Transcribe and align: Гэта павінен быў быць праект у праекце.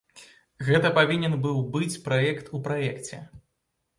Гэта 0.69 0.89
павінен 0.97 1.35
быў 1.43 1.59
быць 1.77 2.01
праект 2.07 2.45
у 2.57 2.63
праекце. 2.69 3.21